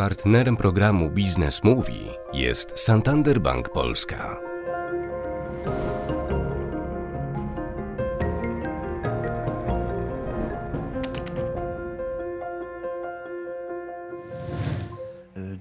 [0.00, 4.40] Partnerem programu Biznes Mówi jest Santander Bank Polska.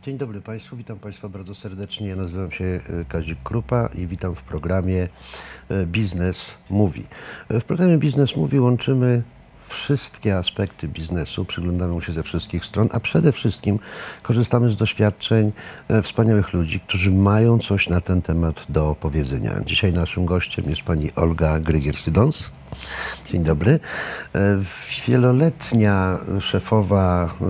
[0.01, 2.07] Dzień dobry Państwu, witam Państwa bardzo serdecznie.
[2.07, 5.07] Ja nazywam się e, Kazik Krupa i witam w programie
[5.69, 7.03] e, Biznes Mówi.
[7.49, 9.23] W programie Biznes Mówi łączymy
[9.69, 13.79] wszystkie aspekty biznesu, przyglądamy się ze wszystkich stron, a przede wszystkim
[14.21, 15.51] korzystamy z doświadczeń
[15.87, 19.55] e, wspaniałych ludzi, którzy mają coś na ten temat do powiedzenia.
[19.65, 22.49] Dzisiaj naszym gościem jest pani Olga Grygier-Sydons.
[23.25, 23.79] Dzień dobry.
[24.35, 24.59] E,
[25.07, 27.45] wieloletnia szefowa e,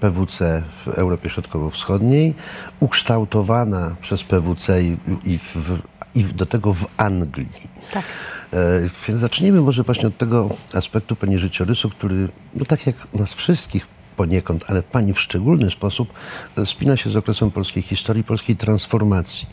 [0.00, 2.34] PWC w Europie Środkowo-Wschodniej,
[2.80, 5.78] ukształtowana przez PWC i, w,
[6.14, 7.71] i do tego w Anglii.
[7.92, 8.04] Tak.
[8.52, 13.34] E, więc zaczniemy może właśnie od tego aspektu pani życiorysu, który, no tak jak nas
[13.34, 16.12] wszystkich poniekąd, ale pani w szczególny sposób
[16.58, 19.46] e, spina się z okresem polskiej historii, polskiej transformacji.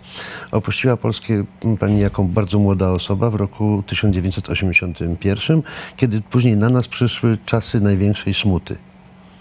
[0.51, 1.43] Opuściła Polskę
[1.79, 5.61] pani jako bardzo młoda osoba w roku 1981,
[5.97, 8.77] kiedy później na nas przyszły czasy największej smuty.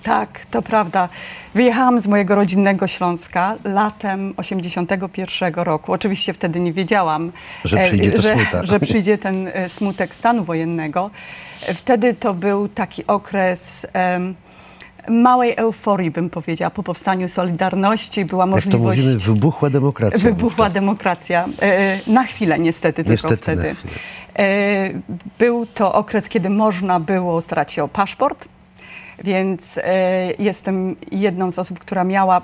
[0.08, 1.08] Tak, to prawda.
[1.54, 5.92] Wyjechałam z mojego rodzinnego Śląska latem 81 roku.
[5.92, 7.32] Oczywiście wtedy nie wiedziałam,
[7.64, 11.10] że przyjdzie, e, że, że przyjdzie ten e, smutek stanu wojennego.
[11.74, 14.34] Wtedy to był taki okres um,
[15.08, 18.24] małej euforii, bym powiedziała, po powstaniu Solidarności.
[18.24, 18.98] Była możliwość...
[18.98, 20.18] Jak to mówimy, wybuchła demokracja.
[20.18, 20.74] Wybuchła wówczas.
[20.74, 21.48] demokracja.
[21.62, 23.76] E, na chwilę niestety, niestety tylko wtedy.
[25.38, 28.48] Był to okres, kiedy można było starać się o paszport
[29.24, 29.82] więc e,
[30.38, 32.42] jestem jedną z osób, która miała e,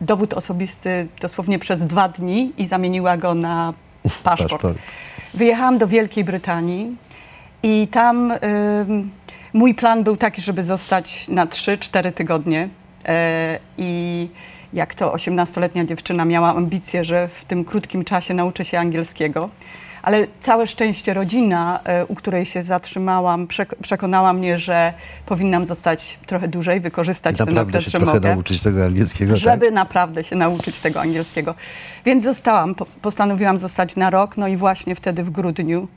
[0.00, 3.74] dowód osobisty dosłownie przez dwa dni i zamieniła go na
[4.24, 4.52] paszport.
[4.52, 4.78] paszport.
[5.34, 6.96] Wyjechałam do Wielkiej Brytanii
[7.62, 8.32] i tam
[9.52, 12.68] mój plan był taki, żeby zostać na 3-4 tygodnie.
[13.06, 14.28] E, I
[14.72, 19.50] jak to 18-letnia dziewczyna miała ambicje, że w tym krótkim czasie nauczę się angielskiego
[20.02, 23.46] ale całe szczęście rodzina, e, u której się zatrzymałam,
[23.82, 24.92] przekonała mnie, że
[25.26, 28.28] powinnam zostać trochę dłużej, wykorzystać ten okres, się że trochę mogę.
[28.28, 29.74] nauczyć tego angielskiego, Żeby tak?
[29.74, 31.54] naprawdę się nauczyć tego angielskiego.
[32.04, 35.88] Więc zostałam, postanowiłam zostać na rok, no i właśnie wtedy w grudniu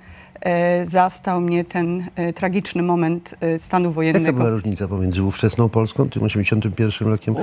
[0.84, 4.26] zastał mnie ten e, tragiczny moment e, stanu wojennego.
[4.26, 7.36] Jaka była różnica pomiędzy ówczesną Polską, tym 81 rokiem,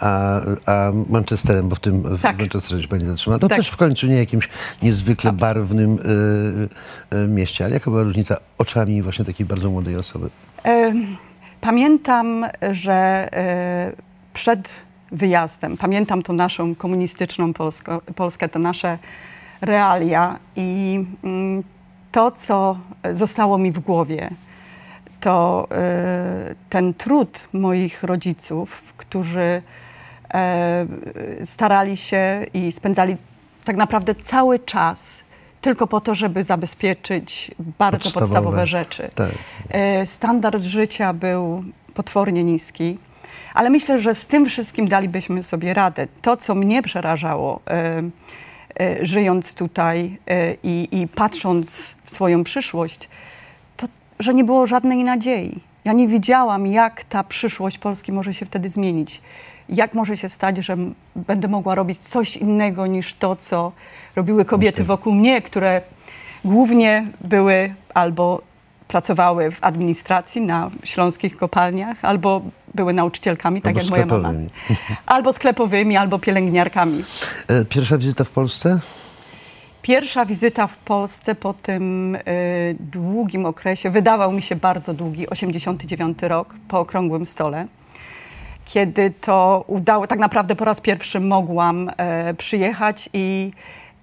[0.00, 2.36] a, a, Manchesterem, bo w tym tak.
[2.36, 3.38] w Manchesterze się pani zatrzymała.
[3.42, 3.58] No tak.
[3.58, 4.48] też w końcu nie jakimś
[4.82, 5.46] niezwykle Absolutnie.
[5.46, 5.98] barwnym
[7.12, 10.30] y, y, mieście, ale jaka była różnica oczami właśnie takiej bardzo młodej osoby?
[11.60, 13.28] Pamiętam, że
[14.34, 14.70] przed
[15.12, 18.98] wyjazdem, pamiętam tą naszą komunistyczną Polskę, Polskę te nasze
[19.60, 21.62] realia i mm,
[22.18, 22.78] to, co
[23.12, 24.30] zostało mi w głowie,
[25.20, 25.68] to
[26.50, 29.62] y, ten trud moich rodziców, którzy
[30.34, 30.86] e,
[31.44, 33.16] starali się i spędzali
[33.64, 35.22] tak naprawdę cały czas
[35.60, 39.10] tylko po to, żeby zabezpieczyć bardzo podstawowe, podstawowe rzeczy.
[39.14, 39.30] Tak.
[39.68, 41.64] E, standard życia był
[41.94, 42.98] potwornie niski,
[43.54, 46.06] ale myślę, że z tym wszystkim dalibyśmy sobie radę.
[46.22, 48.02] To, co mnie przerażało, e,
[49.02, 53.08] żyjąc tutaj e, i, i patrząc w swoją przyszłość,
[53.76, 53.86] to
[54.18, 55.60] że nie było żadnej nadziei.
[55.84, 59.20] Ja nie widziałam, jak ta przyszłość Polski może się wtedy zmienić.
[59.68, 60.76] Jak może się stać, że
[61.16, 63.72] będę mogła robić coś innego niż to, co
[64.16, 65.82] robiły kobiety wokół mnie, które
[66.44, 68.42] głównie były albo
[68.88, 72.42] pracowały w administracji na śląskich kopalniach, albo
[72.74, 74.38] były nauczycielkami, tak albo jak moja mama.
[75.06, 77.04] Albo sklepowymi, albo pielęgniarkami.
[77.48, 78.80] E, pierwsza wizyta w Polsce?
[79.82, 82.20] Pierwsza wizyta w Polsce po tym y,
[82.80, 87.66] długim okresie, wydawał mi się bardzo długi, 89 rok, po okrągłym stole
[88.68, 91.88] kiedy to udało, tak naprawdę po raz pierwszy mogłam
[92.30, 93.50] y, przyjechać i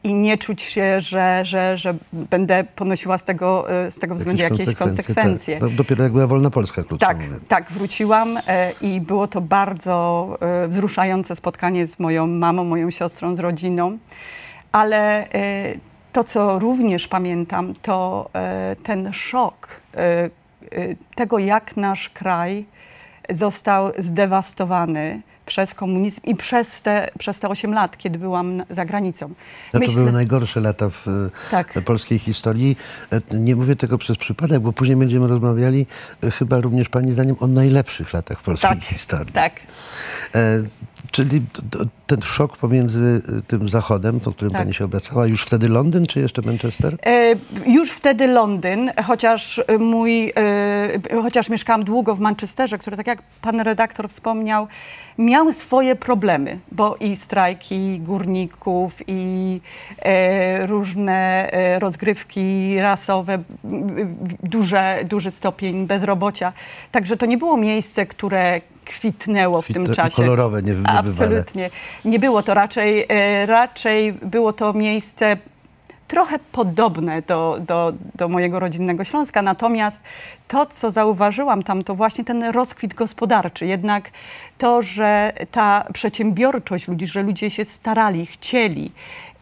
[0.06, 4.44] i nie czuć się, że, że, że będę ponosiła z tego, e, z tego względu
[4.44, 5.60] jakieś, jakieś konsekwencje.
[5.60, 5.70] Tak.
[5.70, 7.48] No, dopiero jak była wolna Polska, krótko Tak, mówiąc.
[7.48, 13.36] tak, wróciłam e, i było to bardzo e, wzruszające spotkanie z moją mamą, moją siostrą,
[13.36, 13.98] z rodziną.
[14.72, 15.28] Ale
[16.12, 18.30] to, co również pamiętam, to
[18.84, 19.82] ten szok
[21.16, 22.66] tego, jak nasz kraj
[23.30, 29.34] został zdewastowany przez komunizm i przez te, przez te 8 lat, kiedy byłam za granicą.
[29.74, 31.06] No to były najgorsze lata w
[31.52, 31.74] tak.
[31.86, 32.78] polskiej historii.
[33.12, 35.86] E, nie mówię tego przez przypadek, bo później będziemy rozmawiali
[36.24, 39.34] e, chyba również Pani zdaniem o najlepszych latach polskiej tak, historii.
[39.34, 39.54] Tak.
[41.12, 41.42] Czyli
[42.08, 44.62] ten szok pomiędzy e, tym zachodem, o którym Tak.
[44.62, 46.98] pani się obracała, już wtedy Londyn, czy jeszcze Manchester?
[47.06, 47.36] E,
[47.66, 53.60] Już wtedy Londyn, chociaż mój, e, chociaż mieszkałam długo w Manchesterze, który, tak jak pan
[53.60, 54.68] redaktor wspomniał,
[55.18, 59.62] miał swoje problemy, bo i strajki górników, i
[60.00, 63.44] e, różne e, rozgrywki rasowe,
[64.44, 66.54] duże, duży stopień bezrobocia.
[66.92, 70.16] Także to nie było miejsce, które kwitnęło w tym czasie.
[70.16, 70.76] kolorowe, nie.
[70.88, 71.70] Absolutnie.
[72.06, 75.38] Nie było to raczej, e, raczej było to miejsce
[76.08, 79.42] trochę podobne do, do, do mojego rodzinnego Śląska.
[79.42, 80.02] Natomiast
[80.48, 83.66] to, co zauważyłam tam, to właśnie ten rozkwit gospodarczy.
[83.66, 84.12] Jednak
[84.58, 88.92] to, że ta przedsiębiorczość ludzi, że ludzie się starali, chcieli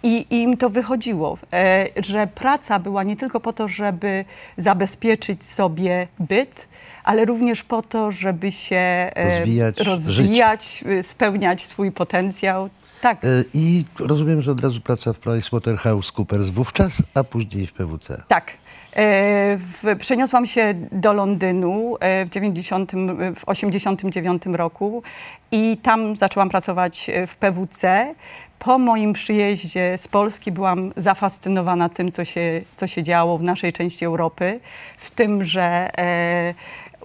[0.04, 4.26] i i im to wychodziło, e, że praca była nie tylko po to, żeby
[4.58, 6.68] zabezpieczyć sobie byt,
[7.04, 12.70] ale również po to, żeby się e, Rozwijać, rozwijać y, spełniać swój potencjał.
[13.02, 13.26] Tak.
[13.26, 18.24] E, I rozumiem, że od razu praca w PricewaterhouseCoopers wówczas, a później w PWC.
[18.28, 18.52] Tak.
[18.96, 22.92] E, W, przeniosłam się do Londynu e, w, 90,
[23.36, 25.04] w 89 roku
[25.52, 28.16] i tam zaczęłam pracować e, w PWC.
[28.64, 33.74] Po moim przyjeździe z Polski byłam zafascynowana tym, co się, co się działo w naszej
[33.74, 34.60] części Europy,
[34.98, 36.54] w tym, że e,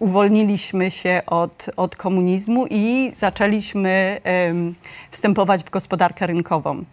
[0.01, 4.75] uwolniliśmy się od, od komunizmu i zaczęliśmy em,
[5.11, 6.85] wstępować w gospodarkę rynkową.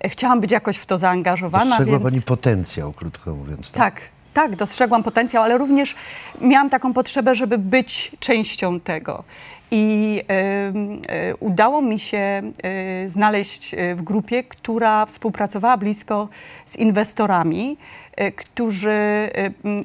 [0.00, 2.10] E, Chciałam być jakoś w to zaangażowana, Dostrzegła więc...
[2.10, 3.72] pani potencjał, krótko mówiąc.
[3.72, 4.02] Tak, tak,
[4.56, 5.94] dostrzegłam potencjał, ale również
[6.40, 9.24] miałam taką potrzebę, żeby być częścią tego.
[9.70, 16.28] I em, e, udało mi się e, znaleźć e, w grupie, która współpracowała blisko
[16.64, 17.76] z inwestorami,
[18.36, 19.30] którzy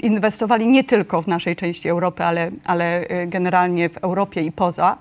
[0.01, 4.97] inwestowali nie tylko w naszej części Europy, ale, ale generalnie w Europie i poza.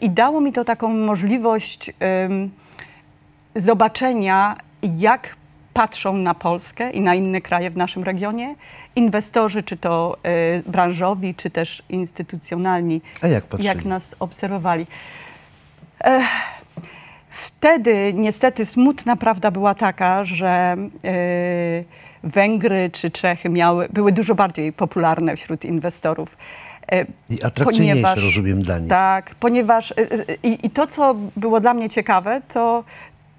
[0.00, 1.92] I dało mi to taką możliwość
[3.56, 5.36] zobaczenia, jak
[5.74, 8.54] patrzą na Polskę i na inne kraje w naszym regionie
[8.96, 13.66] inwestorzy, czy to e, branżowi, czy też instytucjonalni, A jak patrzyli?
[13.68, 14.86] jak nas obserwowali.
[16.00, 16.24] Ech,
[17.30, 21.14] wtedy niestety smutna prawda była taka, że e,
[22.24, 26.36] Węgry czy Czechy miały, były dużo bardziej popularne wśród inwestorów.
[26.92, 28.88] E, I atrakcyjniejsze, ponieważ- rozumiem, dla nich.
[28.88, 32.84] tak, ponieważ y, y, i, i to, co było dla mnie ciekawe, to,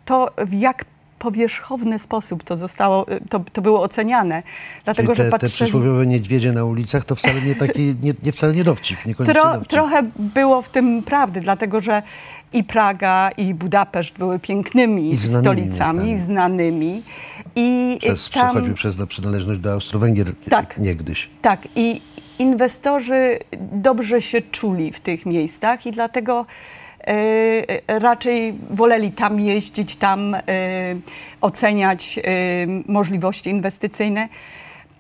[0.05, 0.85] to w jak
[1.23, 4.43] powierzchowny sposób to zostało, y, to, to było oceniane.
[4.85, 8.31] Dlatego, Czyli te, że te przysłowiowe niedźwiedzie na ulicach to wcale nie taki, nie, nie
[8.31, 9.69] wcale nie dowcip, niekoniecznie Tro, dowcip.
[9.69, 12.01] trochę było w tym prawdy, dlatego że
[12.53, 16.19] i Praga, i Budapeszt były pięknymi I znanymi stolicami, miastami.
[16.19, 17.03] znanymi.
[17.55, 20.77] I Przez, tam, choćby przez na przynależność do Austro-Węgier Tak.
[20.77, 21.29] niegdyś.
[21.41, 22.01] Tak, i
[22.39, 23.39] inwestorzy
[23.71, 26.45] dobrze się czuli w tych miejscach i dlatego
[27.87, 30.41] raczej woleli tam jeździć, tam e,
[31.41, 32.21] oceniać e,
[32.87, 34.29] możliwości inwestycyjne.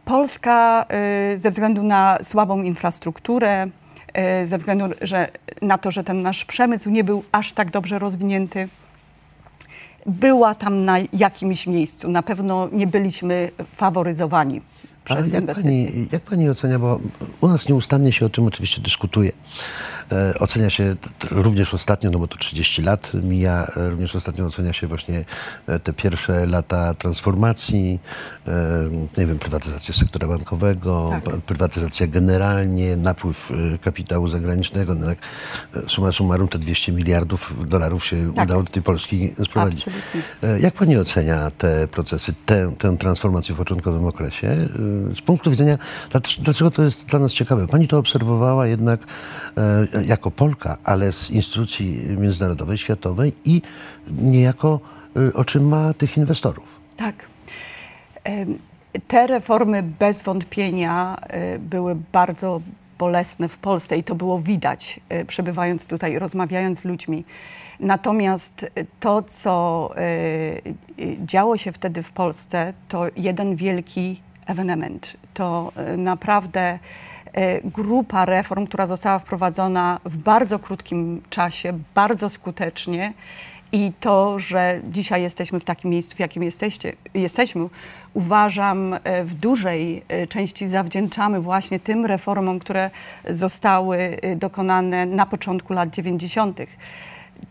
[0.05, 3.67] Polska e, ze względu na słabą infrastrukturę,
[4.13, 5.29] e, ze względu że,
[5.61, 8.69] na to, że ten nasz przemysł nie był aż tak dobrze rozwinięty,
[10.05, 12.09] była tam na jakimś miejscu.
[12.09, 14.61] Na pewno nie byliśmy faworyzowani
[15.05, 15.85] Ale przez jak inwestycje.
[15.85, 16.99] pani, jak pani ocenia, bo
[17.41, 19.31] u nas nieustannie się o tym oczywiście dyskutuje.
[20.11, 20.95] E, ocenia się
[21.31, 25.25] również ostatnio, no bo to 30 lat mija, e, również ostatnio ocenia się właśnie
[25.67, 27.99] e, te pierwsze lata transformacji,
[29.17, 31.35] nie wiem, prywatyzację sektora bankowego, Tak.
[31.35, 33.51] prywatyzacja generalnie, napływ
[33.81, 34.95] kapitału zagranicznego.
[34.95, 35.17] No, tak,
[35.87, 38.45] summa summarum te 200 miliardów dolarów się Tak.
[38.45, 39.87] udało do tej Polski sprowadzić.
[39.87, 40.21] Absolutnie.
[40.59, 44.57] Jak pani ocenia te procesy, tę, tę transformację w początkowym okresie?
[45.17, 45.77] Z punktu widzenia,
[46.11, 47.67] dlac- dlaczego to jest dla nas ciekawe?
[47.67, 48.99] Pani to obserwowała jednak
[50.01, 53.61] jako Polka, ale z instytucji międzynarodowej, światowej i
[54.07, 54.79] niejako
[55.15, 56.79] e, oczyma tych inwestorów.
[56.97, 57.27] Tak.
[59.07, 62.61] Te reformy bez wątpienia e, były bardzo
[62.99, 67.25] bolesne w Polsce i to było widać, e, przebywając tutaj, rozmawiając z ludźmi.
[67.79, 69.89] Natomiast to, co
[71.25, 75.13] działo się wtedy w Polsce, to jeden wielki ewenement.
[75.33, 76.79] To naprawdę
[77.63, 83.13] grupa reform, która została wprowadzona w bardzo krótkim czasie, bardzo skutecznie.
[83.73, 87.69] I to, że dzisiaj jesteśmy w takim miejscu, w jakim jesteście, jesteśmy,
[88.13, 92.89] uważam, e, w dużej e, części zawdzięczamy właśnie tym reformom, które
[93.29, 96.59] zostały e, dokonane na początku lat 90.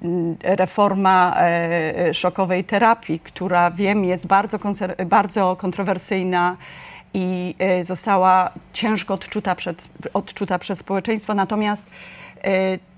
[0.03, 4.59] Mm, Reforma e, szokowej terapii, która wiem jest bardzo,
[5.07, 6.57] bardzo kontrowersyjna
[7.15, 11.35] i e, została ciężko odczuta, przed, odczuta przez społeczeństwo.
[11.35, 11.91] Natomiast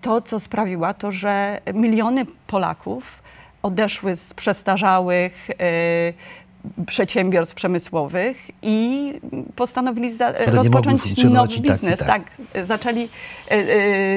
[0.00, 3.22] to, co sprawiła, to, że miliony Polaków
[3.62, 5.48] odeszły z przestarzałych
[6.86, 9.12] przedsiębiorstw przemysłowych i
[9.56, 11.98] postanowili za, rozpocząć nowy biznes.
[11.98, 12.66] Tak, tak.
[12.66, 13.08] zaczęli,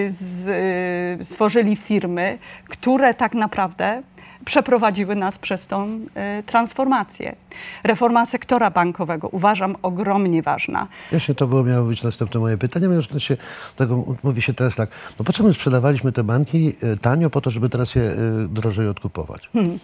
[0.09, 4.01] z, stworzyli firmy, które tak naprawdę
[4.47, 5.99] przeprowadziły nas przez tą
[6.39, 7.35] y, transformację.
[7.83, 10.87] Reforma sektora bankowego uważam ogromnie ważna.
[11.11, 13.37] Właśnie to było, miało być następne moje pytanie, mianowicie się,
[13.75, 14.89] tego mówi się teraz tak,
[15.19, 18.15] no po co my sprzedawaliśmy te banki y, tanio po to, żeby teraz je y,
[18.49, 19.49] drożej odkupować?
[19.53, 19.79] Hmm.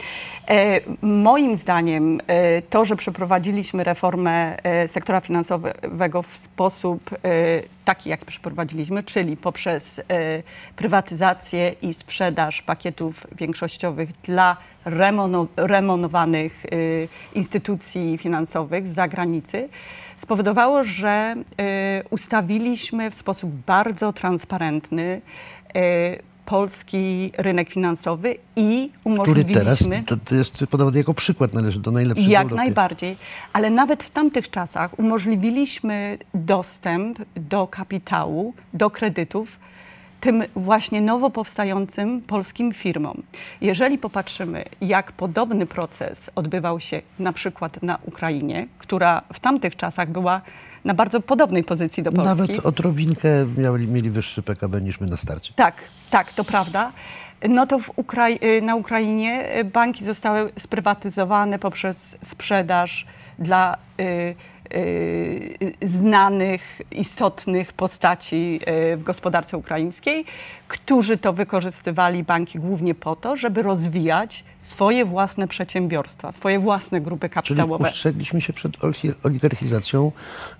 [0.50, 2.22] E, moim zdaniem
[2.70, 7.18] to, że przeprowadziliśmy reformę sektora finansowego w sposób e,
[7.86, 10.04] taki, jak przeprowadziliśmy, czyli poprzez e,
[10.76, 14.58] prywatyzację i sprzedaż pakietów większościowych dla
[15.58, 19.70] remonowanych y, instytucji finansowych z zagranicy,
[20.16, 25.22] spowodowało, że y, ustawiliśmy w sposób bardzo transparentny
[26.46, 29.54] polski rynek finansowy i umożliwiliśmy...
[29.54, 33.18] Który teraz, to, jest podawany jako przykład, należy do najlepszych Jak najbardziej,
[33.54, 39.60] ale nawet w tamtych czasach umożliwiliśmy dostęp do kapitału, do kredytów
[40.24, 43.24] tym właśnie nowo powstającym polskim firmom.
[43.62, 50.10] Jeżeli popatrzymy, jak podobny proces odbywał się na przykład na Ukrainie, która w tamtych czasach
[50.10, 50.42] była
[50.86, 52.28] na bardzo podobnej pozycji do Polski.
[52.28, 55.54] Nawet odrobinkę mieli, mieli wyższy PKB niż my na starcie.
[55.56, 55.76] Tak,
[56.10, 56.92] tak, to prawda.
[57.50, 63.06] No to Ukrai na Ukrainie banki zostały sprywatyzowane poprzez sprzedaż
[63.40, 64.36] dla y, Y,
[65.82, 68.60] znanych, istotnych postaci
[68.94, 70.26] y, w gospodarce ukraińskiej,
[70.68, 77.30] którzy to wykorzystywali banki głównie po to, żeby rozwijać swoje własne przedsiębiorstwa, swoje własne grupy
[77.30, 77.84] kapitałowe.
[77.84, 78.74] Czyli ustrzegliśmy się przed
[79.24, 80.12] oligarchizacją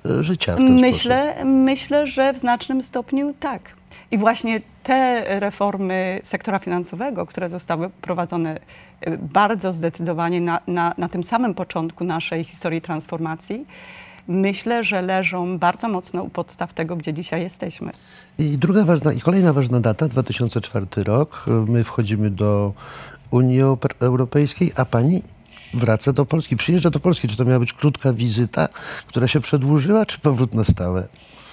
[0.06, 1.50] y, życia w ten myślę, sposób.
[1.50, 3.76] Myślę, że w znacznym stopniu tak.
[4.12, 8.60] I właśnie te reformy sektora finansowego, które zostały prowadzone
[9.18, 13.66] bardzo zdecydowanie na, na, na tym samym początku naszej historii transformacji,
[14.28, 17.92] myślę, że leżą bardzo mocno u podstaw tego, gdzie dzisiaj jesteśmy.
[18.38, 21.46] I druga ważna, i kolejna ważna data, 2004 rok.
[21.68, 22.74] My wchodzimy do
[23.32, 23.62] Unii
[24.00, 25.24] Europejskiej, a pani
[25.74, 27.28] wraca do Polski, przyjeżdża do Polski.
[27.28, 28.68] Czy to miała być krótka wizyta,
[29.08, 31.08] która się przedłużyła, czy powrót na stałe?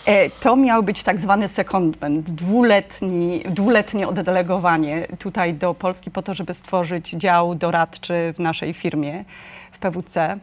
[0.06, 6.34] E, to miał być tak zwany secondment, dwuletni, dwuletnie oddelegowanie tutaj do Polski po to,
[6.34, 9.24] żeby stworzyć dział doradczy w naszej firmie
[9.72, 10.38] w PWC.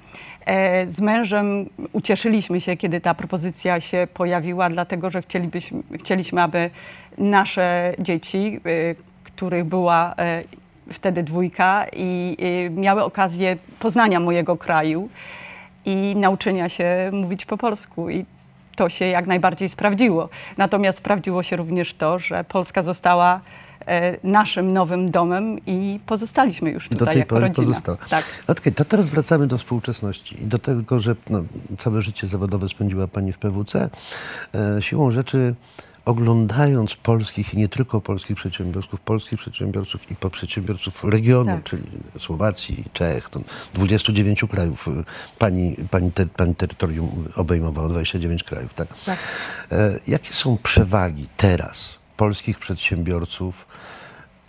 [0.46, 6.70] E, z mężem ucieszyliśmy się, kiedy ta propozycja się pojawiła, dlatego że chcielibyśmy, chcieliśmy, aby
[7.18, 10.16] nasze dzieci, e, których była
[10.94, 12.38] wtedy dwójka, i
[12.72, 15.10] miały okazję poznania mojego kraju
[15.86, 18.10] i nauczenia się mówić po polsku.
[18.10, 18.26] I
[18.78, 20.30] to się jak najbardziej sprawdziło.
[20.58, 23.42] Natomiast sprawdziło się również to, że Polska została
[23.86, 27.68] e, naszym nowym domem i pozostaliśmy już tutaj do tej jako pory rodzina.
[27.68, 27.98] Pozostała.
[28.10, 28.26] Tak.
[28.48, 31.44] Okay, to teraz wracamy do współczesności i do tego, że no,
[31.78, 33.90] całe życie zawodowe spędziła Pani w PWC.
[34.56, 35.56] E, siłą rzeczy
[36.08, 41.64] oglądając polskich i nie tylko polskich przedsiębiorców, polskich przedsiębiorców i po przedsiębiorców regionu, tak.
[41.64, 41.84] czyli
[42.20, 43.30] Słowacji, Czech,
[43.74, 44.90] 29 krajów.
[45.40, 48.74] Pani, pani, te, pani terytorium obejmowało 29 krajów.
[48.74, 48.88] Tak?
[49.06, 49.20] tak.
[49.72, 53.68] E, jakie są przewagi teraz polskich przedsiębiorców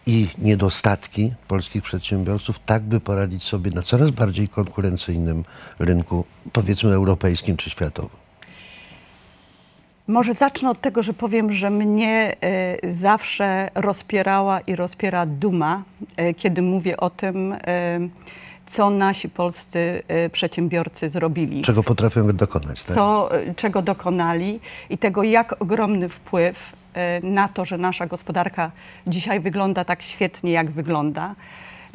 [0.06, 5.44] i niedostatki polskich przedsiębiorców, tak by poradzić sobie na coraz bardziej konkurencyjnym
[5.78, 8.27] rynku, powiedzmy europejskim czy światowym?
[10.08, 12.36] Może zacznę od tego, że powiem, że mnie
[12.84, 15.82] y, zawsze rozpierała i rozpiera duma,
[16.20, 17.58] y, kiedy mówię o tym, y,
[18.66, 21.62] co nasi polscy przedsiębiorcy zrobili.
[21.62, 22.84] Czego potrafią dokonać.
[22.84, 22.94] Tak?
[22.94, 24.60] Co, czego dokonali
[24.90, 26.72] i tego, jak ogromny wpływ
[27.22, 28.70] na to, że nasza gospodarka
[29.06, 31.34] dzisiaj wygląda tak świetnie, jak wygląda.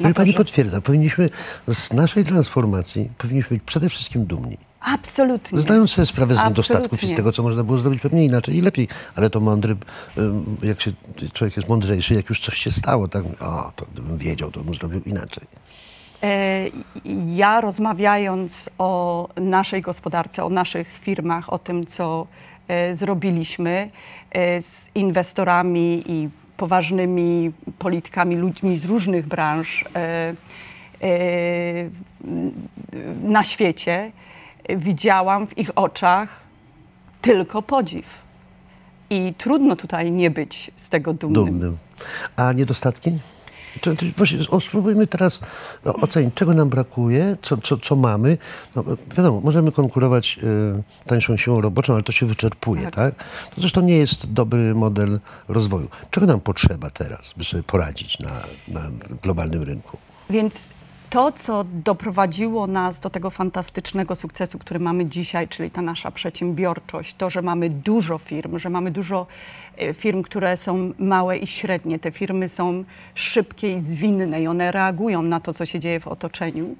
[0.04, 0.38] Ale Pani że...
[0.38, 1.30] potwierdza, powinniśmy
[1.72, 4.58] z naszej transformacji powinniśmy być przede wszystkim dumni.
[4.84, 5.58] Absolutnie.
[5.58, 8.60] Zdając sobie sprawę z niedostatków i z tego, co można było zrobić pewnie inaczej i
[8.60, 9.76] lepiej, ale to mądry,
[10.62, 10.92] jak się,
[11.32, 14.74] człowiek jest mądrzejszy, jak już coś się stało, tak, o, to gdybym wiedział, to bym
[14.74, 15.44] zrobił inaczej.
[16.22, 16.66] E,
[17.26, 22.26] ja rozmawiając o naszej gospodarce, o naszych firmach, o tym, co
[22.68, 23.90] e, zrobiliśmy
[24.30, 29.84] e, z inwestorami i poważnymi politykami, ludźmi z różnych branż
[33.22, 34.12] na świecie,
[34.76, 36.40] widziałam w ich oczach
[37.20, 38.24] tylko podziw.
[39.10, 41.44] I trudno tutaj nie być z tego dumnym.
[41.44, 41.76] dumnym.
[42.36, 43.18] A niedostatki?
[43.80, 45.40] To, to właśnie spróbujmy teraz
[45.84, 48.38] no, ocenić, czego nam brakuje, co, co, co mamy.
[48.76, 48.84] No,
[49.16, 52.94] wiadomo, możemy konkurować y, tańszą siłą roboczą, ale to się wyczerpuje, tak.
[52.94, 53.14] Tak.
[53.54, 55.88] To zresztą nie jest dobry model rozwoju.
[56.10, 58.80] Czego nam potrzeba teraz, by sobie poradzić na, na
[59.22, 59.98] globalnym rynku?
[60.30, 60.68] Więc
[61.14, 67.14] to, co doprowadziło nas do tego fantastycznego sukcesu, który mamy dzisiaj, czyli ta nasza przedsiębiorczość,
[67.14, 69.26] to, że mamy dużo firm, że mamy dużo
[69.76, 71.98] e, firm, które są małe i średnie.
[71.98, 76.08] Te firmy są szybkie i zwinne i one reagują na to, co się dzieje w
[76.08, 76.76] otoczeniu.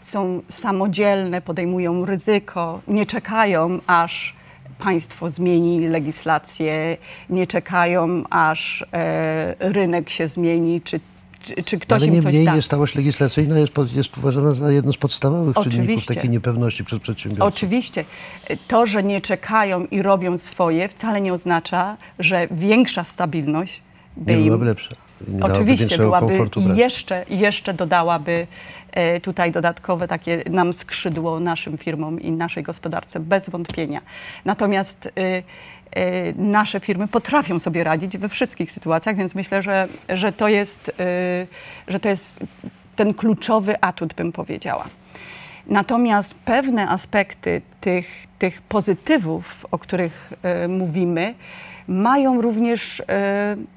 [0.00, 4.34] Są samodzielne, podejmują ryzyko, nie czekają, aż
[4.78, 6.96] państwo zmieni legislację,
[7.30, 11.00] nie czekają, aż e, rynek się zmieni, czy,
[11.42, 12.56] czy, czy ktoś Ale im coś niemniej da.
[12.56, 16.14] niestałość legislacyjna jest, jest uważana za jedno z podstawowych czynników Oczywiście.
[16.14, 17.54] takiej niepewności przez przedsiębiorców.
[17.54, 18.04] Oczywiście.
[18.68, 23.82] To, że nie czekają i robią swoje, wcale nie oznacza, że większa stabilność
[24.16, 24.90] by Nie im byłaby lepsza.
[25.28, 26.38] Nie Oczywiście byłaby
[26.74, 28.46] jeszcze, jeszcze dodałaby
[28.92, 34.00] e, tutaj dodatkowe takie nam skrzydło naszym firmom i naszej gospodarce, bez wątpienia.
[34.44, 35.42] Natomiast e,
[36.36, 41.46] nasze firmy potrafią sobie radzić we wszystkich sytuacjach, więc myślę, że, że, to, jest, e,
[41.88, 42.36] że to jest
[42.96, 44.84] ten kluczowy atut, bym powiedziała.
[45.66, 51.34] Natomiast pewne aspekty tych, tych pozytywów, o których e, mówimy,
[51.88, 53.02] mają również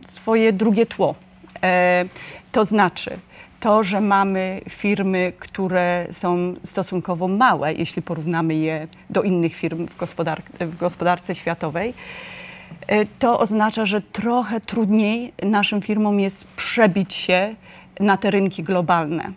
[0.06, 1.16] swoje drugie tło.
[1.64, 2.06] E,
[2.52, 3.20] to znaczy
[3.62, 9.98] to, że mamy firmy, które są stosunkowo małe, jeśli porównamy je do innych firm w,
[9.98, 11.94] gospodar- w gospodarce światowej,
[12.88, 17.56] e, to oznacza, że trochę trudniej naszym firmom jest przebić się
[18.00, 19.32] na te rynki globalne.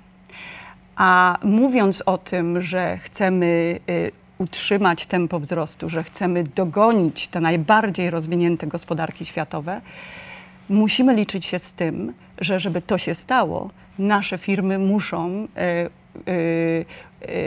[0.97, 8.11] A mówiąc o tym, że chcemy y, utrzymać tempo wzrostu, że chcemy dogonić te najbardziej
[8.11, 9.81] rozwinięte gospodarki światowe,
[10.69, 16.85] musimy liczyć się z tym, że żeby to się stało, nasze firmy muszą y, y,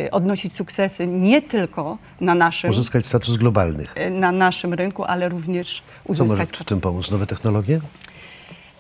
[0.06, 3.96] y, odnosić sukcesy nie tylko na naszym, Uzyskać status globalnych.
[4.12, 7.12] na naszym rynku, ale również Co może uzyskać w tym pomóc?
[7.12, 7.80] Nowe technologie?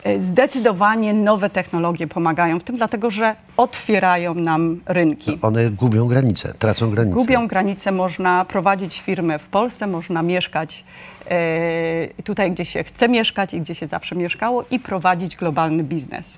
[0.03, 5.39] E, Zdecydowanie nowe technologie pomagają w tym, dlatego że otwierają nam rynki.
[5.41, 7.15] One gubią granice, tracą granice.
[7.17, 10.83] Gubią granice, można prowadzić firmę w Polsce, można mieszkać
[11.29, 16.37] e, tutaj, gdzie się chce mieszkać i gdzie się zawsze mieszkało i prowadzić globalny biznes.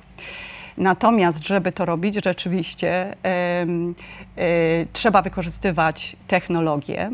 [0.80, 3.66] Natomiast, żeby to robić, rzeczywiście e,
[4.94, 7.12] trzeba wykorzystywać technologię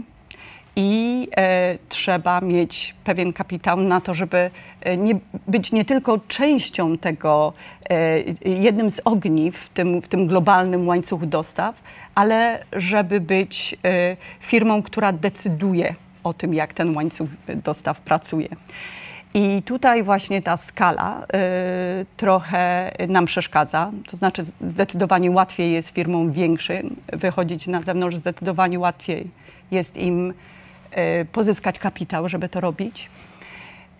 [0.76, 4.52] i e, trzeba mieć pewien kapitał na to, żeby
[4.82, 5.16] e, nie,
[5.48, 7.54] być nie tylko częścią tego,
[8.46, 11.84] jednym z ogniw w tym, w tym globalnym łańcuchu dostaw,
[12.16, 13.76] ale żeby być
[14.40, 18.48] firmą, która decyduje o tym, jak ten łańcuch dostaw pracuje.
[19.38, 21.22] I tutaj właśnie ta skala
[22.02, 23.92] y, trochę nam przeszkadza.
[24.12, 29.30] To znaczy zdecydowanie łatwiej jest firmom większym wychodzić na zewnątrz, zdecydowanie łatwiej
[29.72, 30.34] jest im
[31.22, 33.10] y, pozyskać kapitał, żeby to robić.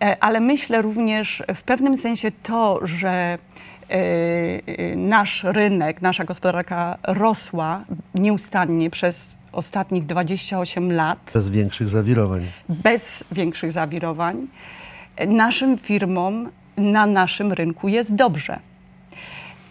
[0.02, 3.38] E, Ale myślę również w pewnym sensie to, że
[3.90, 12.46] y, y, nasz rynek, nasza gospodarka rosła nieustannie przez ostatnich 28 lat Bez większych zawirowań.
[12.68, 14.46] bez większych zawirowań,
[15.26, 18.58] naszym firmom na naszym rynku jest dobrze.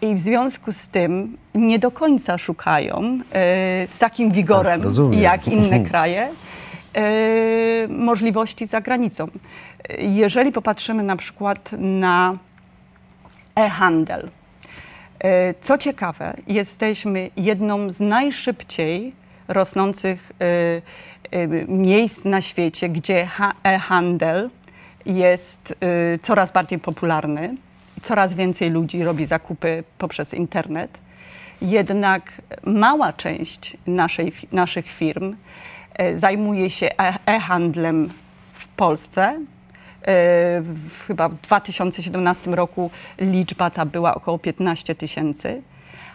[0.02, 3.20] I w związku z tym nie do końca szukają e,
[3.88, 5.20] z takim wigorem Ach, rozumiem.
[5.20, 6.28] jak inne kraje
[6.94, 7.02] e,
[7.88, 9.28] możliwości za granicą.
[9.98, 12.36] Jeżeli popatrzymy na przykład na
[13.56, 14.28] e-handel,
[15.24, 19.12] E, Co ciekawe, jesteśmy jedną z najszybciej
[19.48, 20.32] rosnących
[21.68, 24.50] miejsc na świecie, gdzie ha- e-handel
[25.06, 27.56] jest e, coraz bardziej popularny.
[28.02, 30.98] Coraz więcej ludzi robi zakupy poprzez internet.
[31.62, 32.32] Jednak
[32.64, 35.36] mała część naszej, naszych firm
[35.94, 38.08] e, zajmuje się e- e-handlem
[38.52, 39.40] w Polsce.
[40.62, 45.62] W, chyba w 2017 roku liczba ta była około 15 tysięcy,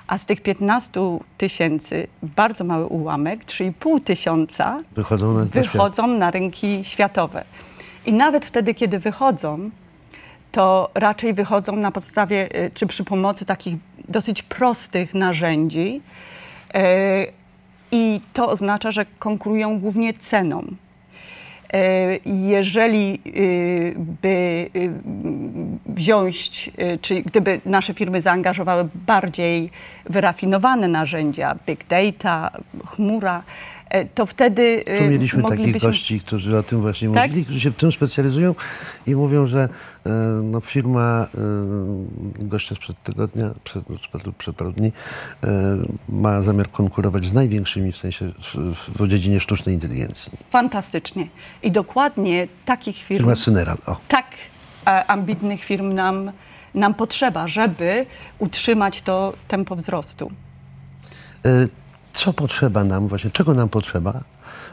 [0.08, 6.32] a z tych 15 tysięcy bardzo mały ułamek, czyli pół tysiąca, Wychodzą na, wychodzą na
[6.32, 7.44] rynki światowe.
[8.06, 9.70] I nawet wtedy, kiedy wychodzą,
[10.52, 13.76] to raczej wychodzą na podstawie y, czy przy pomocy takich
[14.10, 16.02] dosyć prostych narzędzi.
[16.76, 16.80] y,
[17.92, 20.66] I to oznacza, że konkurują głównie ceną.
[21.74, 24.92] E, Jeżeli y, by y,
[25.86, 29.70] wziąć, y, czy gdyby nasze firmy zaangażowały bardziej
[30.06, 32.52] wyrafinowane narzędzia, big data,
[32.86, 33.44] chmura,
[34.14, 37.30] to wtedy Tu mieliśmy takich gości, którzy o tym właśnie Tak?
[37.30, 38.56] mówili, którzy się w tym specjalizują
[39.08, 39.70] i mówią, że
[40.06, 40.10] e,
[40.44, 41.28] no, firma
[42.42, 44.92] e, gościa sprzed tygodnia, przed, przed, przed paru dni,
[45.44, 45.78] e,
[46.10, 48.56] ma zamiar konkurować z największymi w sensie w,
[49.00, 50.32] w, dziedzinie sztucznej inteligencji.
[50.50, 51.28] Fantastycznie.
[51.64, 53.78] I dokładnie takich firm, Firma Syneral.
[53.86, 53.98] O.
[54.08, 54.26] tak
[54.88, 56.32] e, ambitnych firm nam,
[56.74, 58.06] nam potrzeba, żeby
[58.40, 60.32] utrzymać to tempo wzrostu.
[61.46, 61.81] E,
[62.14, 64.22] Co potrzeba nam właśnie, czego nam potrzeba,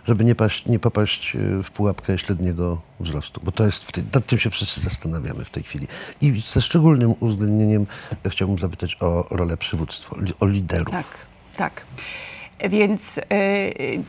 [0.07, 3.41] żeby nie, paść, nie popaść e, w pułapkę średniego wzrostu?
[3.45, 5.89] Bo to jest, tej, nad tym się wszyscy zastanawiamy w tej chwili.
[6.21, 7.87] I ze szczególnym uwzględnieniem
[8.25, 10.95] e, chciałbym zapytać o rolę przywództwa, o liderów.
[10.95, 11.07] Tak,
[11.57, 11.83] tak.
[12.71, 14.03] Więc y, y,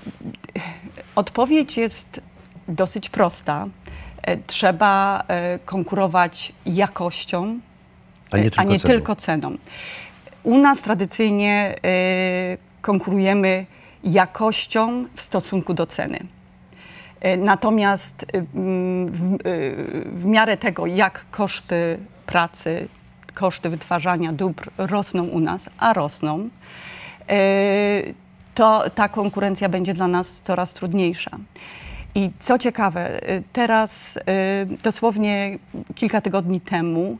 [1.15, 2.21] odpowiedź jest
[2.67, 3.67] dosyć prosta.
[4.47, 5.23] Trzeba
[5.65, 7.59] konkurować jakością,
[8.31, 8.93] A nie tylko a nie ceną.
[8.93, 9.57] tylko ceną.
[10.43, 11.75] U nas tradycyjnie
[12.81, 13.65] konkurujemy
[14.03, 16.19] jakością w stosunku do ceny.
[17.21, 18.45] E, Natomiast y,
[19.11, 22.87] w, y, w miarę tego, jak koszty pracy,
[23.33, 26.49] koszty wytwarzania dóbr rosną u nas, a rosną,
[27.31, 28.13] y,
[28.55, 31.31] to ta konkurencja będzie dla nas coraz trudniejsza.
[32.15, 34.19] I co ciekawe, y, teraz
[34.83, 35.57] dosłownie
[35.95, 37.17] kilka tygodni temu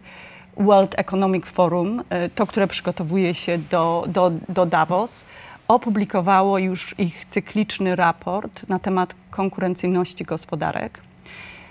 [0.58, 2.04] World Economic Forum,
[2.36, 5.26] to, które przygotowuje się do, do, do Davos,
[5.70, 11.00] opublikowało już ich cykliczny raport na temat konkurencyjności gospodarek.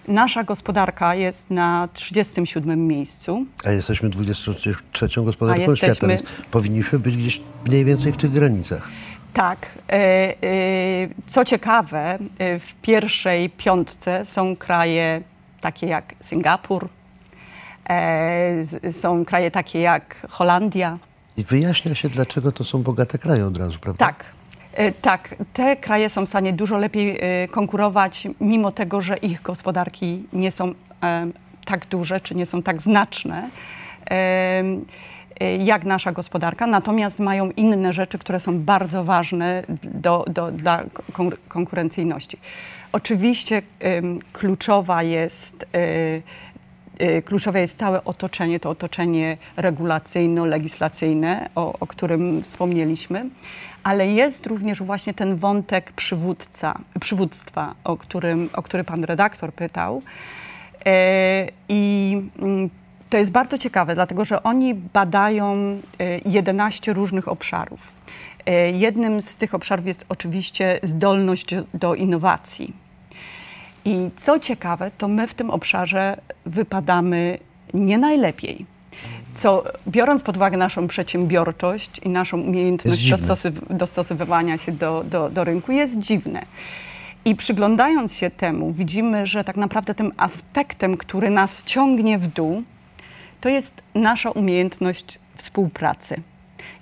[0.09, 3.47] Nasza gospodarka jest na 37 miejscu.
[3.65, 8.31] A jesteśmy 23 gospodarką A jesteśmy- świata, więc powinniśmy być gdzieś mniej więcej w tych
[8.31, 8.89] granicach.
[9.33, 9.67] Tak.
[9.89, 10.35] e, e,
[11.27, 15.23] Co ciekawe, e, w pierwszej piątce są kraje
[15.61, 16.89] takie jak Singapur,
[18.91, 20.99] są kraje takie jak Holandia.
[21.39, 24.07] I wyjaśnia się, dlaczego to są bogate kraje od razu, prawda?
[24.07, 24.25] Tak.
[24.73, 29.43] e, Tak, te kraje są w stanie dużo lepiej e, konkurować, mimo tego, że ich
[29.43, 31.27] gospodarki nie są e,
[31.65, 33.49] tak duże, czy nie są tak znaczne
[35.65, 41.37] jak nasza gospodarka, natomiast mają inne rzeczy, które są bardzo ważne do, do, dla kon-
[41.49, 42.39] konkurencyjności.
[42.93, 43.63] Oczywiście
[44.33, 45.67] kluczowa jest
[47.25, 53.27] kluczowe jest całe otoczenie, to otoczenie regulacyjno-legislacyjne, o, o którym wspomnieliśmy,
[53.83, 60.03] ale jest również właśnie ten wątek przywódca, przywództwa, o którym, o który pan redaktor pytał.
[60.87, 62.71] E, I mm,
[63.11, 65.55] to jest bardzo ciekawe, dlatego że oni badają
[65.99, 67.93] e, 11 różnych obszarów.
[68.73, 72.73] Jednym z tych obszarów jest oczywiście zdolność do- do innowacji.
[73.89, 77.39] I co ciekawe, to my w tym obszarze wypadamy
[77.75, 78.67] nie najlepiej.
[79.35, 85.45] Co biorąc pod uwagę naszą przedsiębiorczość i naszą umiejętność dostosy- dostosowywania się do, do, do
[85.45, 86.43] rynku, jest dziwne.
[87.25, 92.63] I przyglądając się temu, widzimy, że tak naprawdę tym aspektem, który nas ciągnie w dół,
[93.41, 96.17] to jest nasza umiejętność współpracy.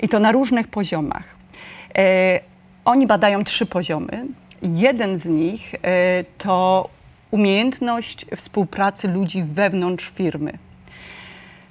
[0.03, 1.25] I to na różnych poziomach.
[1.99, 2.40] E,
[2.85, 4.27] oni badają trzy poziomy.
[4.62, 6.88] Jeden z nich e, to
[7.31, 10.59] umiejętność współpracy ludzi wewnątrz firmy.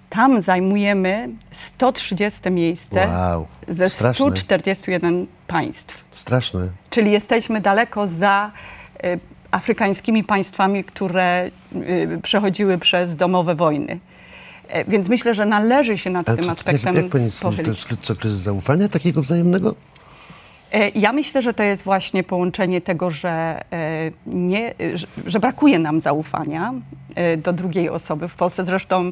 [0.10, 4.26] Tam zajmujemy 130 miejsce Wow, ze straszne.
[4.26, 6.04] 141 państw.
[6.12, 6.68] Straszne.
[6.90, 8.52] Czyli jesteśmy daleko za
[9.04, 9.20] y,
[9.52, 14.00] afrykańskimi państwami, które y, przechodziły przez domowe wojny.
[14.68, 17.52] E, Więc myślę, że należy się nad Ale tym to, aspektem jak, jak pani to
[17.70, 19.76] jest co, kryzys zaufania takiego wzajemnego?
[20.76, 24.74] E, Ja myślę, że to jest właśnie połączenie tego, że, e, nie,
[25.26, 26.74] że- brakuje nam zaufania
[27.16, 28.28] e, do drugiej osoby.
[28.28, 29.12] W Polsce zresztą,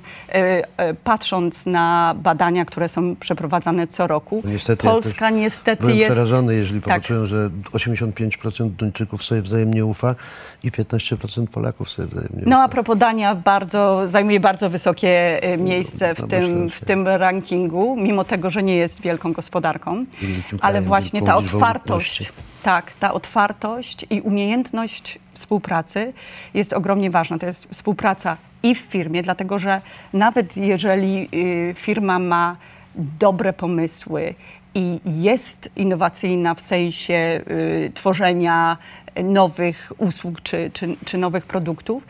[1.04, 5.98] patrząc na badania, które są przeprowadzane co roku, No niestety, ja Polska też niestety Byłem
[5.98, 6.12] jest...
[6.12, 6.88] przerażony, jeżeli tak.
[6.90, 10.16] popatrzyłem, że 85% Duńczyków sobie wzajemnie ufa
[10.64, 12.64] i 15% Polaków sobie wzajemnie No ufa.
[12.66, 17.96] a propos Dania bardzo, zajmuje bardzo wysokie e, miejsce w no, tym, w tym rankingu,
[17.96, 20.06] mimo tego, że nie jest wielką gospodarką.
[20.62, 26.14] Ale właśnie ta liczbą otwartość, tak, ta otwartość i umiejętność współpracy
[26.54, 27.40] jest ogromnie ważna.
[27.40, 29.82] To jest współpraca i w firmie, dlatego że
[30.14, 32.56] nawet jeżeli y, firma ma
[32.96, 34.36] dobre pomysły
[34.76, 38.78] i jest innowacyjna w sensie y, tworzenia
[39.24, 42.04] nowych usług czy, czy, czy nowych produktów,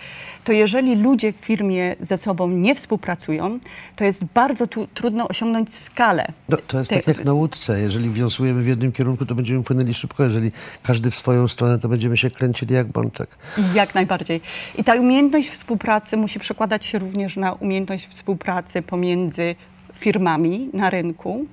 [0.43, 3.59] to jeżeli ludzie w firmie ze sobą nie współpracują,
[3.95, 6.25] to jest bardzo tu, trudno osiągnąć skalę.
[6.49, 7.79] No, to jest tak jak na łódce.
[7.79, 10.23] Jeżeli wiązujemy w jednym kierunku, to będziemy płynęli szybko.
[10.23, 10.51] Jeżeli
[10.83, 13.37] każdy w swoją stronę, to będziemy się kręcili jak bączek.
[13.73, 14.41] Jak najbardziej.
[14.77, 19.55] I ta umiejętność współpracy musi przekładać się również na umiejętność współpracy pomiędzy
[20.03, 21.45] firmami na rynku,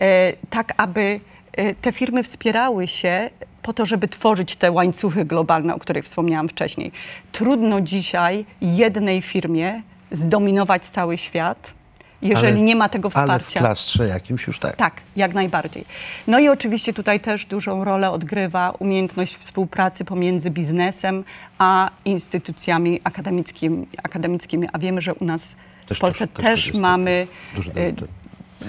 [0.00, 1.20] e, tak aby
[1.52, 3.30] e, te firmy wspierały się
[3.62, 6.92] po to, żeby tworzyć te łańcuchy globalne, o których wspomniałam wcześniej.
[7.32, 11.74] Trudno dzisiaj jednej firmie zdominować cały świat,
[12.22, 13.32] jeżeli Ale- nie ma tego wsparcia.
[13.32, 14.76] Ale w klastrze jakimś już tak.
[14.76, 15.84] Tak, jak najbardziej.
[16.26, 21.24] No i oczywiście tutaj też dużą rolę odgrywa umiejętność współpracy pomiędzy biznesem
[21.58, 24.68] a instytucjami akademickimi, akademickimi.
[24.72, 27.26] a wiemy, że u nas Też w Polsce to też jest mamy
[27.56, 27.94] duży y,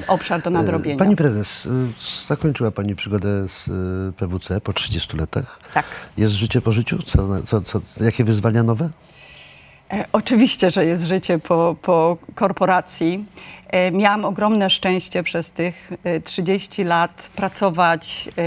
[0.07, 0.97] obszar do nadrobienia.
[0.99, 5.59] Pani prezes, y, zakończyła Pani przygodę z y, PWC po 30 latach.
[5.73, 5.85] Tak.
[6.17, 7.03] Jest życie po życiu?
[7.03, 8.89] Co, co, co, jakie wyzwania nowe?
[9.93, 13.25] E, Oczywiście, że jest życie po, po korporacji.
[13.67, 18.41] E, Miałam ogromne szczęście przez tych e, 30 lat pracować e,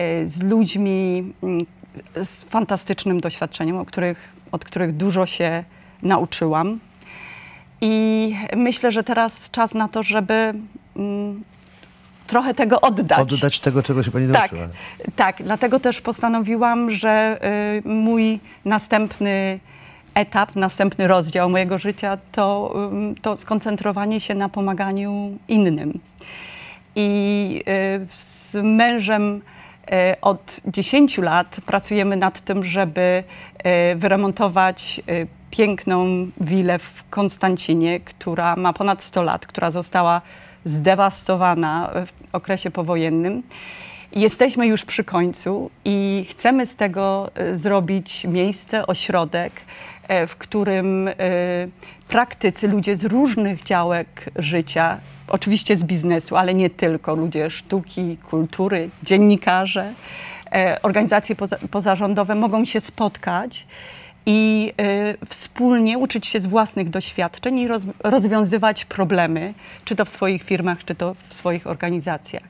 [0.00, 1.66] e, z ludźmi mm,
[2.24, 5.64] z fantastycznym doświadczeniem, o których, od których dużo się
[6.02, 6.78] nauczyłam.
[7.80, 10.54] I myślę, że teraz czas na to, żeby
[10.96, 11.42] mm,
[12.26, 13.32] trochę tego oddać.
[13.32, 14.68] Oddać tego, czego się Pani Tak, nauczyła.
[15.16, 15.42] tak.
[15.42, 17.38] Dlatego też postanowiłam, że
[17.84, 19.60] y, mój następny
[20.18, 22.74] etap, następny rozdział mojego życia to,
[23.22, 26.00] to skoncentrowanie się na pomaganiu innym.
[26.96, 33.24] I y, z mężem y, od 10 lat pracujemy nad tym, żeby
[33.92, 35.00] y, wyremontować
[35.50, 36.06] piękną
[36.40, 40.20] willę w Konstancinie, która ma ponad 100 lat, która została
[40.64, 43.42] zdewastowana w okresie powojennym.
[44.12, 49.52] Jesteśmy już przy końcu i chcemy z tego zrobić miejsce, ośrodek,
[50.26, 51.14] w którym e,
[52.08, 58.90] praktycy, ludzie z różnych działek życia, oczywiście z biznesu, ale nie tylko, ludzie sztuki, kultury,
[59.02, 59.92] dziennikarze,
[60.52, 63.66] e, organizacje poza, pozarządowe mogą się spotkać
[64.26, 64.72] i
[65.28, 70.84] wspólnie uczyć się z własnych doświadczeń i roz, rozwiązywać problemy, czy to w swoich firmach,
[70.84, 72.42] czy to w swoich organizacjach.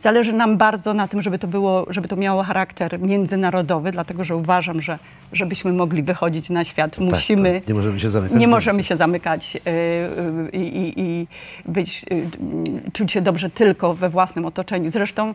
[0.00, 4.36] Zależy nam bardzo na tym, żeby to, było, żeby to miało charakter międzynarodowy, dlatego że
[4.36, 4.98] uważam, że
[5.32, 7.60] żebyśmy mogli wychodzić na świat, musimy.
[7.60, 7.68] tak.
[7.68, 11.26] Nie możemy się zamykać Nie możemy się zamykać y, y, i, i
[11.66, 14.90] być, y, czuć się dobrze tylko we własnym otoczeniu.
[14.90, 15.34] Zresztą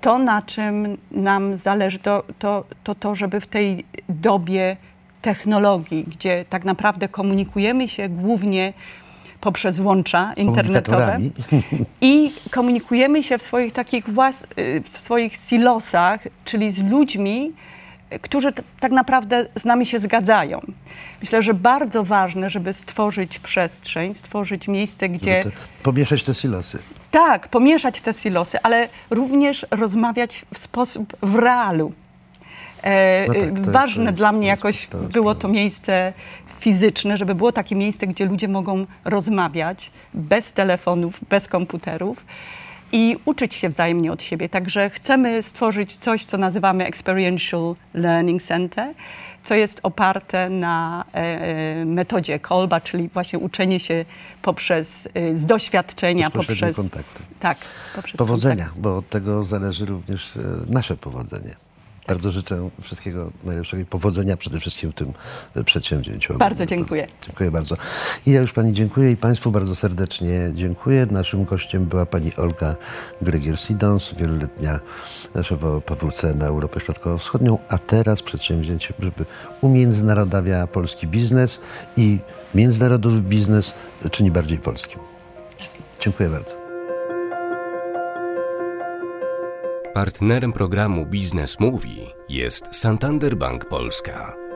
[0.00, 4.76] to, na czym nam zależy, to to, to, to żeby w tej dobie
[5.22, 8.72] technologii, gdzie tak naprawdę komunikujemy się głównie
[9.40, 11.18] poprzez łącza internetowe
[12.00, 17.52] i komunikujemy się w swoich takich włas- y, w swoich silosach, czyli z ludźmi,
[18.22, 20.60] którzy t- tak naprawdę z nami się zgadzają.
[21.20, 25.50] Myślę, że bardzo ważne, żeby stworzyć przestrzeń, stworzyć miejsce, gdzie te-
[25.82, 26.78] Pomieszać te silosy.
[27.10, 31.92] tak, pomieszać te silosy, ale również rozmawiać w sposób w realu.
[32.82, 36.12] E, No tak, y, ważne jest- dla mnie jakoś było to miejsce
[36.58, 42.24] fizyczne, żeby było takie miejsce, gdzie ludzie mogą rozmawiać bez telefonów, bez komputerów
[42.92, 44.48] i uczyć się wzajemnie od siebie.
[44.48, 48.94] Także chcemy stworzyć coś, co nazywamy Experiential Learning Center,
[49.44, 54.04] co jest oparte na e, e, metodzie Kolba, czyli właśnie uczenie się
[54.42, 56.76] poprzez, e, z doświadczenia, poprzez...
[56.76, 57.22] kontakty.
[57.40, 57.58] Tak,
[57.96, 58.80] poprzez Powodzenia, kontakt.
[58.80, 61.67] bo od tego zależy również e, nasze powodzenie.
[62.08, 65.12] Bardzo życzę wszystkiego najlepszego i powodzenia przede wszystkim w tym
[65.56, 66.38] e, przedsięwzięciu.
[66.38, 67.06] Bardzo dziękuję.
[67.26, 67.76] Dziękuję bardzo.
[68.26, 71.06] I ja już Pani dziękuję i Państwu bardzo serdecznie dziękuję.
[71.10, 72.76] Naszym gościem była Pani Olga
[73.22, 74.80] Gregier-Sidons, wieloletnia
[75.42, 79.24] szefowa PWC na Europę Środkowo-Wschodnią, a teraz przedsięwzięcie, żeby
[79.60, 81.60] umiędzynarodawiała polski biznes
[81.96, 82.18] i
[82.54, 83.74] międzynarodowy biznes
[84.10, 85.00] czyni bardziej polskim.
[86.00, 86.67] Dziękuję bardzo.
[89.98, 94.47] Partnerem programu Biznes Mówi jest Santander Bank Polska.